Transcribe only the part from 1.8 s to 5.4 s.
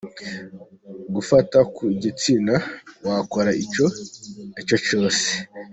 gitsina, wakora icyo aricyo cyose.